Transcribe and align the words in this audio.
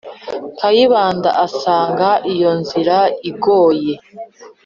kayibanda 0.57 1.29
asanga 1.45 2.09
iyo 2.33 2.51
nzira 2.59 2.97
igoye, 3.29 3.95